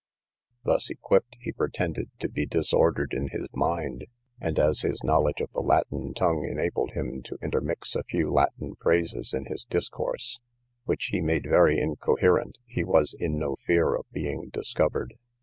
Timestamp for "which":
10.85-11.09